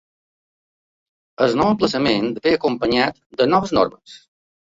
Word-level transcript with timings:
El 1.47 1.53
nou 1.59 1.69
emplaçament 1.73 2.25
ve 2.47 2.55
acompanyat 2.59 3.21
de 3.43 3.49
noves 3.53 3.77
normes. 3.81 4.19